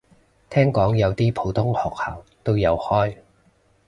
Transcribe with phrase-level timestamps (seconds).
[0.49, 3.17] 聽講有啲普通學校都有開